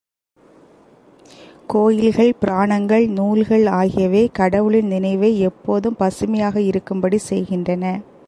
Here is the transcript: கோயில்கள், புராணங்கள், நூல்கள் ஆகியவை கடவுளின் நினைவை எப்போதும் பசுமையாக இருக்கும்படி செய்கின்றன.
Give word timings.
கோயில்கள், 1.67 2.31
புராணங்கள், 2.39 3.07
நூல்கள் 3.07 3.65
ஆகியவை 3.65 4.29
கடவுளின் 4.33 4.87
நினைவை 4.87 5.39
எப்போதும் 5.39 5.95
பசுமையாக 5.95 6.61
இருக்கும்படி 6.61 7.17
செய்கின்றன. 7.17 8.01